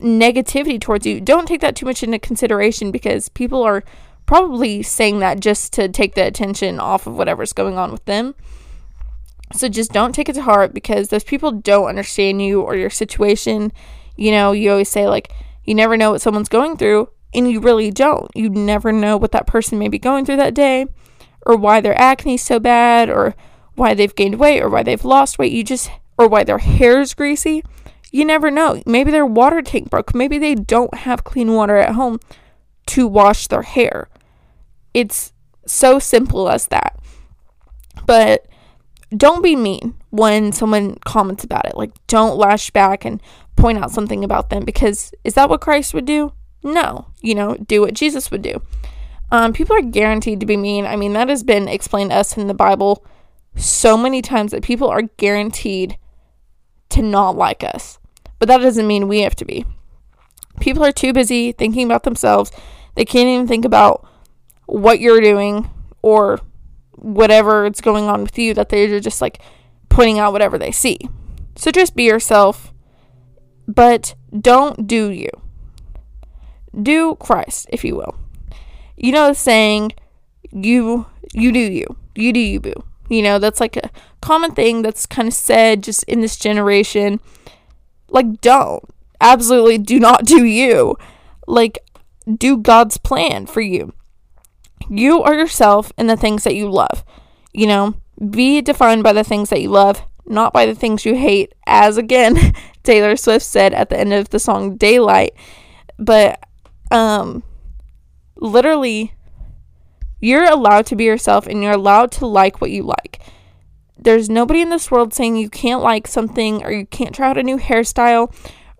negativity 0.00 0.78
towards 0.78 1.06
you, 1.06 1.18
don't 1.18 1.48
take 1.48 1.62
that 1.62 1.74
too 1.74 1.86
much 1.86 2.02
into 2.02 2.18
consideration 2.18 2.90
because 2.90 3.30
people 3.30 3.62
are 3.62 3.82
probably 4.26 4.82
saying 4.82 5.20
that 5.20 5.40
just 5.40 5.72
to 5.72 5.88
take 5.88 6.14
the 6.14 6.26
attention 6.26 6.78
off 6.78 7.06
of 7.06 7.16
whatever's 7.16 7.54
going 7.54 7.78
on 7.78 7.90
with 7.90 8.04
them. 8.04 8.34
So 9.54 9.68
just 9.68 9.92
don't 9.92 10.14
take 10.14 10.28
it 10.28 10.34
to 10.34 10.42
heart 10.42 10.74
because 10.74 11.08
those 11.08 11.24
people 11.24 11.52
don't 11.52 11.88
understand 11.88 12.42
you 12.42 12.60
or 12.60 12.76
your 12.76 12.90
situation. 12.90 13.72
You 14.16 14.32
know, 14.32 14.52
you 14.52 14.70
always 14.70 14.90
say, 14.90 15.06
like, 15.06 15.32
you 15.64 15.74
never 15.74 15.96
know 15.96 16.10
what 16.10 16.20
someone's 16.20 16.48
going 16.48 16.76
through, 16.76 17.08
and 17.32 17.50
you 17.50 17.60
really 17.60 17.90
don't. 17.90 18.30
You 18.34 18.50
never 18.50 18.92
know 18.92 19.16
what 19.16 19.32
that 19.32 19.46
person 19.46 19.78
may 19.78 19.88
be 19.88 19.98
going 19.98 20.26
through 20.26 20.36
that 20.36 20.54
day, 20.54 20.86
or 21.46 21.56
why 21.56 21.80
their 21.80 21.98
acne 21.98 22.34
is 22.34 22.42
so 22.42 22.58
bad, 22.58 23.08
or 23.08 23.34
why 23.76 23.94
they've 23.94 24.14
gained 24.14 24.38
weight, 24.38 24.62
or 24.62 24.68
why 24.68 24.82
they've 24.82 25.04
lost 25.04 25.38
weight. 25.38 25.52
You 25.52 25.62
just 25.62 25.90
or 26.18 26.28
why 26.28 26.44
their 26.44 26.58
hair 26.58 27.00
is 27.00 27.14
greasy. 27.14 27.62
You 28.10 28.24
never 28.24 28.50
know. 28.50 28.82
Maybe 28.86 29.10
their 29.10 29.26
water 29.26 29.62
tank 29.62 29.90
broke. 29.90 30.14
Maybe 30.14 30.38
they 30.38 30.54
don't 30.54 30.94
have 30.94 31.24
clean 31.24 31.52
water 31.52 31.76
at 31.76 31.94
home 31.94 32.20
to 32.86 33.06
wash 33.06 33.48
their 33.48 33.62
hair. 33.62 34.08
It's 34.94 35.32
so 35.66 35.98
simple 35.98 36.48
as 36.48 36.68
that. 36.68 36.98
But 38.06 38.46
don't 39.14 39.42
be 39.42 39.56
mean 39.56 39.94
when 40.10 40.52
someone 40.52 40.96
comments 41.04 41.44
about 41.44 41.66
it. 41.66 41.76
Like, 41.76 41.92
don't 42.06 42.38
lash 42.38 42.70
back 42.70 43.04
and 43.04 43.20
point 43.56 43.78
out 43.78 43.90
something 43.90 44.24
about 44.24 44.50
them 44.50 44.64
because 44.64 45.12
is 45.24 45.34
that 45.34 45.48
what 45.48 45.60
Christ 45.60 45.92
would 45.94 46.04
do? 46.04 46.32
No. 46.62 47.08
You 47.20 47.34
know, 47.34 47.56
do 47.56 47.80
what 47.80 47.94
Jesus 47.94 48.30
would 48.30 48.42
do. 48.42 48.62
Um, 49.30 49.52
people 49.52 49.76
are 49.76 49.82
guaranteed 49.82 50.40
to 50.40 50.46
be 50.46 50.56
mean. 50.56 50.86
I 50.86 50.96
mean, 50.96 51.12
that 51.14 51.28
has 51.28 51.42
been 51.42 51.68
explained 51.68 52.10
to 52.10 52.16
us 52.16 52.36
in 52.36 52.46
the 52.46 52.54
Bible 52.54 53.04
so 53.56 53.96
many 53.96 54.22
times 54.22 54.52
that 54.52 54.62
people 54.62 54.88
are 54.88 55.02
guaranteed 55.02 55.98
to 56.90 57.02
not 57.02 57.36
like 57.36 57.64
us. 57.64 57.98
But 58.38 58.48
that 58.48 58.58
doesn't 58.58 58.86
mean 58.86 59.08
we 59.08 59.20
have 59.20 59.36
to 59.36 59.44
be. 59.44 59.64
People 60.60 60.84
are 60.84 60.92
too 60.92 61.12
busy 61.12 61.52
thinking 61.52 61.84
about 61.84 62.04
themselves. 62.04 62.50
They 62.94 63.04
can't 63.04 63.28
even 63.28 63.46
think 63.46 63.64
about 63.64 64.06
what 64.66 65.00
you're 65.00 65.20
doing 65.20 65.70
or 66.02 66.40
whatever 66.92 67.66
it's 67.66 67.80
going 67.80 68.04
on 68.04 68.22
with 68.22 68.38
you 68.38 68.54
that 68.54 68.68
they're 68.68 69.00
just 69.00 69.20
like 69.20 69.40
pointing 69.88 70.18
out 70.18 70.32
whatever 70.32 70.58
they 70.58 70.72
see. 70.72 70.98
So 71.56 71.70
just 71.70 71.96
be 71.96 72.04
yourself, 72.04 72.72
but 73.66 74.14
don't 74.38 74.86
do 74.86 75.10
you. 75.10 75.30
Do 76.80 77.16
Christ, 77.16 77.66
if 77.70 77.84
you 77.84 77.96
will. 77.96 78.16
You 78.96 79.12
know 79.12 79.28
the 79.28 79.34
saying, 79.34 79.92
you 80.52 81.06
you 81.32 81.52
do 81.52 81.60
you. 81.60 81.96
You 82.14 82.32
do 82.32 82.40
you 82.40 82.60
boo. 82.60 82.84
You 83.08 83.22
know, 83.22 83.38
that's 83.38 83.60
like 83.60 83.76
a 83.76 83.90
common 84.20 84.52
thing 84.52 84.82
that's 84.82 85.06
kind 85.06 85.28
of 85.28 85.34
said 85.34 85.82
just 85.82 86.02
in 86.04 86.20
this 86.20 86.36
generation. 86.36 87.20
Like 88.08 88.40
don't. 88.40 88.84
Absolutely 89.20 89.78
do 89.78 89.98
not 89.98 90.24
do 90.24 90.44
you. 90.44 90.96
Like 91.46 91.78
do 92.32 92.56
God's 92.56 92.98
plan 92.98 93.46
for 93.46 93.60
you. 93.60 93.92
You 94.88 95.22
are 95.22 95.34
yourself 95.34 95.92
and 95.96 96.08
the 96.08 96.16
things 96.16 96.44
that 96.44 96.54
you 96.54 96.70
love. 96.70 97.04
You 97.52 97.66
know, 97.66 97.94
be 98.30 98.60
defined 98.60 99.02
by 99.02 99.12
the 99.12 99.24
things 99.24 99.50
that 99.50 99.62
you 99.62 99.70
love, 99.70 100.02
not 100.26 100.52
by 100.52 100.66
the 100.66 100.74
things 100.74 101.04
you 101.04 101.14
hate, 101.14 101.54
as 101.66 101.96
again 101.96 102.54
Taylor 102.82 103.16
Swift 103.16 103.44
said 103.44 103.72
at 103.72 103.88
the 103.90 103.98
end 103.98 104.12
of 104.12 104.30
the 104.30 104.38
song 104.38 104.76
Daylight. 104.76 105.34
But 105.98 106.40
um 106.90 107.42
literally 108.36 109.14
you're 110.20 110.50
allowed 110.50 110.86
to 110.86 110.96
be 110.96 111.04
yourself 111.04 111.46
and 111.46 111.62
you're 111.62 111.72
allowed 111.72 112.10
to 112.12 112.26
like 112.26 112.60
what 112.60 112.70
you 112.70 112.82
like. 112.82 113.20
There's 113.98 114.30
nobody 114.30 114.60
in 114.60 114.70
this 114.70 114.90
world 114.90 115.12
saying 115.12 115.36
you 115.36 115.50
can't 115.50 115.82
like 115.82 116.06
something 116.06 116.62
or 116.62 116.70
you 116.70 116.86
can't 116.86 117.14
try 117.14 117.28
out 117.28 117.38
a 117.38 117.42
new 117.42 117.58
hairstyle 117.58 118.32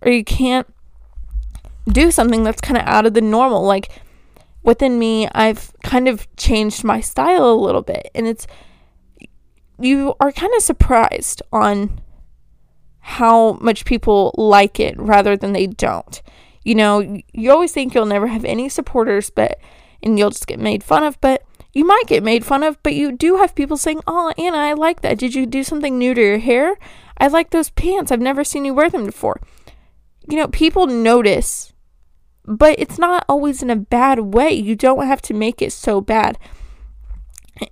or 0.03 0.11
you 0.11 0.25
can't 0.25 0.67
do 1.91 2.11
something 2.11 2.45
that's 2.45 2.61
kind 2.61 2.77
of 2.77 2.87
out 2.87 3.07
of 3.07 3.15
the 3.15 3.21
normal. 3.21 3.63
Like 3.63 3.91
within 4.63 4.99
me, 4.99 5.29
I've 5.29 5.73
kind 5.83 6.09
of 6.09 6.27
changed 6.37 6.85
my 6.85 7.01
style 7.01 7.51
a 7.51 7.55
little 7.55 7.83
bit. 7.83 8.11
And 8.15 8.27
it's, 8.27 8.47
you 9.79 10.15
are 10.21 10.33
kind 10.33 10.53
of 10.57 10.63
surprised 10.63 11.43
on 11.53 12.01
how 13.01 13.53
much 13.55 13.85
people 13.85 14.35
like 14.37 14.81
it 14.81 14.99
rather 14.99 15.37
than 15.37 15.53
they 15.53 15.67
don't. 15.67 16.23
You 16.65 16.75
know, 16.75 17.21
you 17.33 17.53
always 17.53 17.73
think 17.73 17.95
you'll 17.95 18.07
never 18.07 18.27
have 18.27 18.45
any 18.45 18.69
supporters, 18.69 19.31
but, 19.31 19.61
and 20.03 20.19
you'll 20.19 20.31
just 20.31 20.47
get 20.47 20.59
made 20.59 20.83
fun 20.83 21.03
of, 21.03 21.21
but 21.21 21.43
you 21.73 21.85
might 21.85 22.05
get 22.07 22.23
made 22.23 22.45
fun 22.45 22.63
of, 22.63 22.83
but 22.83 22.95
you 22.95 23.13
do 23.13 23.37
have 23.37 23.55
people 23.55 23.77
saying, 23.77 24.01
Oh, 24.07 24.33
Anna, 24.39 24.59
I 24.59 24.73
like 24.73 25.03
that. 25.03 25.19
Did 25.19 25.35
you 25.35 25.47
do 25.47 25.63
something 25.63 25.99
new 25.99 26.15
to 26.15 26.21
your 26.21 26.39
hair? 26.39 26.77
I 27.19 27.29
like 27.29 27.51
those 27.51 27.71
pants. 27.71 28.11
I've 28.13 28.21
never 28.21 28.45
seen 28.45 28.65
you 28.65 28.75
wear 28.75 28.91
them 28.91 29.07
before. 29.07 29.41
You 30.29 30.37
know, 30.37 30.49
people 30.49 30.87
notice 30.87 31.73
but 32.47 32.79
it's 32.79 32.99
not 32.99 33.25
always 33.29 33.63
in 33.63 33.71
a 33.71 33.77
bad 33.77 34.21
way. 34.21 34.53
You 34.53 34.77
don't 34.77 35.07
have 35.07 35.21
to 35.23 35.35
make 35.35 35.61
it 35.61 35.73
so 35.73 36.01
bad. 36.01 36.39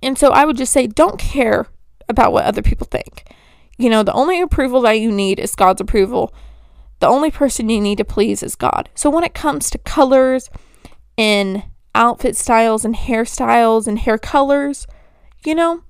And 0.03 0.17
so 0.17 0.31
I 0.31 0.45
would 0.45 0.57
just 0.57 0.73
say 0.73 0.85
don't 0.85 1.17
care 1.17 1.67
about 2.09 2.33
what 2.33 2.45
other 2.45 2.61
people 2.61 2.87
think. 2.89 3.23
You 3.77 3.89
know, 3.89 4.03
the 4.03 4.13
only 4.13 4.41
approval 4.41 4.81
that 4.81 4.99
you 4.99 5.11
need 5.11 5.39
is 5.39 5.55
God's 5.55 5.81
approval. 5.81 6.33
The 6.99 7.07
only 7.07 7.31
person 7.31 7.69
you 7.69 7.81
need 7.81 7.97
to 7.97 8.05
please 8.05 8.43
is 8.43 8.55
God. 8.55 8.89
So 8.95 9.09
when 9.09 9.23
it 9.23 9.33
comes 9.33 9.69
to 9.69 9.77
colors 9.77 10.49
and 11.17 11.63
outfit 11.95 12.35
styles 12.35 12.85
and 12.85 12.95
hairstyles 12.95 13.87
and 13.87 13.99
hair 13.99 14.17
colors, 14.17 14.85
you 15.45 15.55
know, 15.55 15.81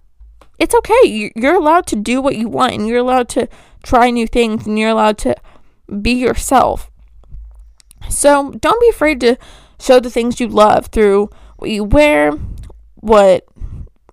it's 0.60 0.76
okay. 0.76 1.32
You're 1.36 1.56
allowed 1.56 1.86
to 1.88 1.96
do 1.96 2.22
what 2.22 2.38
you 2.38 2.48
want 2.48 2.74
and 2.74 2.88
you're 2.88 3.00
allowed 3.00 3.30
to 3.30 3.50
try 3.84 4.10
new 4.10 4.28
things 4.28 4.66
and 4.66 4.80
you're 4.80 4.90
allowed 4.90 5.18
to 5.20 5.36
be 6.02 6.12
yourself. 6.12 6.90
So 8.10 8.52
don't 8.52 8.82
be 8.82 8.90
afraid 8.90 9.20
to 9.22 9.38
show 9.80 10.00
the 10.00 10.10
things 10.10 10.40
you 10.40 10.48
love 10.48 10.88
through 10.88 11.30
what 11.58 11.70
you 11.70 11.84
wear, 11.84 12.32
what 12.96 13.46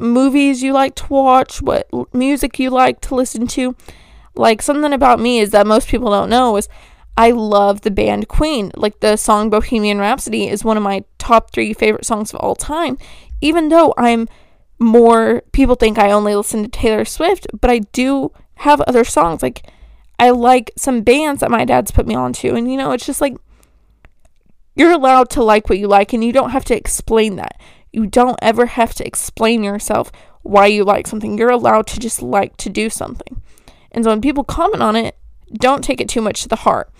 movies 0.01 0.63
you 0.63 0.73
like 0.73 0.95
to 0.97 1.07
watch, 1.09 1.63
what 1.63 1.89
music 2.15 2.59
you 2.59 2.71
like 2.71 3.01
to 3.03 3.15
listen 3.15 3.47
to. 3.49 3.77
Like 4.35 4.63
something 4.63 4.93
about 4.93 5.21
me 5.21 5.41
is 5.41 5.51
that 5.51 5.67
most 5.67 5.89
people 5.89 6.11
don't 6.11 6.31
know 6.31 6.57
is 6.57 6.69
I 7.17 7.31
love 7.31 7.83
the 7.83 7.91
band 7.91 8.29
Queen. 8.29 8.73
Like 8.75 9.01
the 9.01 9.17
song 9.17 9.51
Bohemian 9.51 9.99
Rhapsody 9.99 10.49
is 10.49 10.65
one 10.65 10.77
of 10.77 10.83
my 10.83 11.05
top 11.19 11.53
3 11.53 11.73
favorite 11.75 12.07
songs 12.07 12.33
of 12.33 12.41
all 12.41 12.55
time. 12.55 12.99
Even 13.41 13.69
though 13.69 13.95
I'm 13.97 14.29
more 14.79 15.43
people 15.53 15.75
think 15.75 15.99
I 15.99 16.11
only 16.11 16.35
listen 16.35 16.63
to 16.63 16.69
Taylor 16.69 17.05
Swift, 17.05 17.47
but 17.61 17.71
I 17.71 17.81
do 17.93 18.33
have 18.57 18.81
other 18.83 19.05
songs 19.05 19.43
like 19.43 19.67
I 20.19 20.31
like 20.31 20.71
some 20.77 21.03
bands 21.03 21.41
that 21.41 21.51
my 21.51 21.65
dad's 21.65 21.91
put 21.91 22.07
me 22.07 22.15
onto 22.15 22.55
and 22.55 22.71
you 22.71 22.77
know, 22.77 22.93
it's 22.93 23.07
just 23.07 23.21
like 23.21 23.37
you're 24.75 24.93
allowed 24.93 25.31
to 25.31 25.43
like 25.43 25.69
what 25.69 25.79
you 25.79 25.87
like, 25.89 26.13
and 26.13 26.25
you 26.25 26.33
don't 26.33 26.51
have 26.51 26.65
to 26.67 26.77
explain 26.77 27.37
that. 27.37 27.61
You 27.93 28.07
don't 28.07 28.39
ever 28.41 28.67
have 28.67 28.95
to 28.95 29.07
explain 29.07 29.63
yourself 29.63 30.11
why 30.43 30.67
you 30.67 30.85
like 30.85 31.07
something. 31.07 31.37
You're 31.37 31.51
allowed 31.51 31.87
to 31.89 32.01
just 32.01 32.23
like 32.23 32.57
to 32.59 32.71
do 32.71 32.89
something. 32.89 33.43
And 33.91 34.05
so 34.05 34.11
when 34.11 34.23
people 34.23 34.45
comment 34.45 34.83
on 34.83 34.97
it, 34.97 35.17
don't 35.55 35.83
take 35.83 36.01
it 36.01 36.09
too 36.09 36.21
much 36.21 36.43
to 36.43 36.49
the 36.49 36.57
heart. 36.57 36.91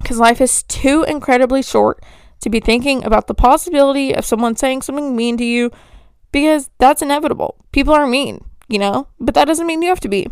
Because 0.00 0.18
life 0.18 0.40
is 0.40 0.62
too 0.64 1.04
incredibly 1.08 1.62
short 1.62 2.02
to 2.40 2.50
be 2.50 2.60
thinking 2.60 3.04
about 3.04 3.26
the 3.26 3.34
possibility 3.34 4.14
of 4.14 4.24
someone 4.24 4.56
saying 4.56 4.82
something 4.82 5.16
mean 5.16 5.36
to 5.36 5.44
you 5.44 5.70
because 6.30 6.70
that's 6.78 7.02
inevitable. 7.02 7.56
People 7.72 7.94
are 7.94 8.06
mean, 8.06 8.44
you 8.68 8.78
know, 8.78 9.08
but 9.18 9.34
that 9.34 9.46
doesn't 9.46 9.66
mean 9.66 9.82
you 9.82 9.88
have 9.88 10.00
to 10.00 10.08
be. 10.08 10.28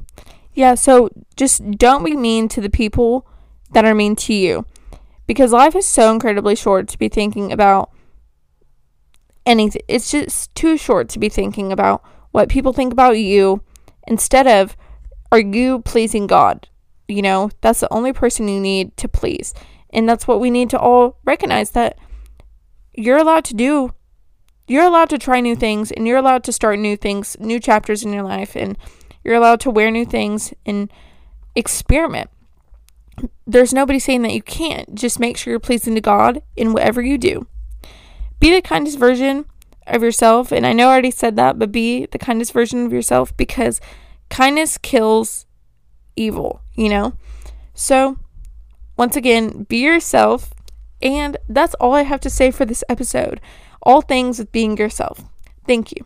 Yeah, 0.55 0.75
so 0.75 1.11
just 1.37 1.71
don't 1.73 2.05
be 2.05 2.17
mean 2.17 2.49
to 2.49 2.61
the 2.61 2.71
people 2.71 3.27
that 3.73 3.85
are 3.85 3.95
mean 3.95 4.17
to 4.17 4.33
you 4.33 4.65
because 5.27 5.53
life 5.53 5.75
is 5.75 5.87
so 5.87 6.13
incredibly 6.13 6.55
short 6.55 6.89
to 6.89 6.99
be 6.99 7.09
thinking 7.09 7.53
about 7.53 7.91
anything. 9.45 9.83
It's 9.89 10.11
just 10.11 10.55
too 10.55 10.77
short 10.77 11.09
to 11.11 11.19
be 11.19 11.29
thinking 11.29 11.73
about 11.73 12.03
what 12.31 12.49
people 12.49 12.73
think 12.73 12.93
about 12.93 13.19
you 13.19 13.63
instead 14.07 14.47
of 14.47 14.77
are 15.33 15.41
you 15.41 15.81
pleasing 15.81 16.27
God? 16.27 16.69
You 17.09 17.23
know, 17.23 17.51
that's 17.61 17.81
the 17.81 17.93
only 17.93 18.13
person 18.13 18.49
you 18.49 18.61
need 18.61 18.97
to 18.99 19.09
please. 19.09 19.55
And 19.91 20.09
that's 20.09 20.27
what 20.27 20.41
we 20.41 20.51
need 20.51 20.71
to 20.71 20.79
all 20.79 21.19
recognize 21.25 21.71
that 21.71 21.97
you're 22.95 23.19
allowed 23.19 23.45
to 23.47 23.55
do. 23.55 23.93
You're 24.67 24.85
allowed 24.85 25.11
to 25.11 25.19
try 25.19 25.41
new 25.41 25.55
things 25.55 25.93
and 25.93 26.07
you're 26.07 26.19
allowed 26.19 26.43
to 26.45 26.53
start 26.53 26.79
new 26.79 26.97
things, 26.97 27.37
new 27.39 27.61
chapters 27.61 28.03
in 28.03 28.13
your 28.13 28.25
life 28.25 28.57
and 28.57 28.77
you're 29.23 29.37
allowed 29.37 29.61
to 29.61 29.71
wear 29.71 29.91
new 29.91 30.05
things 30.05 30.53
and 30.65 30.91
experiment 31.55 32.31
there's 33.47 33.73
nobody 33.73 33.99
saying 33.99 34.23
that 34.23 34.35
you 34.35 34.43
can't. 34.43 34.95
Just 34.95 35.21
make 35.21 35.37
sure 35.37 35.51
you're 35.51 35.61
pleasing 35.61 35.95
to 35.95 36.01
God 36.01 36.43
in 36.57 36.73
whatever 36.73 37.01
you 37.01 37.19
do. 37.19 37.47
Be 38.41 38.53
the 38.53 38.61
kindest 38.61 38.99
version 38.99 39.47
of 39.87 40.03
yourself. 40.03 40.53
And 40.53 40.67
I 40.67 40.73
know 40.73 40.89
I 40.89 40.93
already 40.93 41.11
said 41.11 41.37
that, 41.37 41.59
but 41.59 41.73
be 41.73 42.07
the 42.07 42.19
kindest 42.19 42.53
version 42.53 42.85
of 42.85 42.93
yourself 42.93 43.37
because 43.37 43.81
kindness 44.29 44.79
kills 44.79 45.46
evil, 46.17 46.61
you 46.75 46.89
know? 46.89 47.15
So, 47.75 48.19
once 48.97 49.17
again, 49.17 49.65
be 49.65 49.79
yourself. 49.79 50.53
And 51.03 51.37
that's 51.49 51.75
all 51.75 51.95
I 51.95 52.03
have 52.03 52.21
to 52.23 52.31
say 52.31 52.51
for 52.51 52.65
this 52.65 52.83
episode. 52.89 53.41
All 53.83 54.01
things 54.01 54.39
with 54.39 54.51
being 54.51 54.77
yourself. 54.77 55.25
Thank 55.67 55.93
you. 55.93 56.05